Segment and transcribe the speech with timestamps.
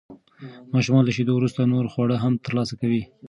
[0.73, 3.01] ماشومان له شیدو وروسته نور خواړه هم ترلاسه کوي.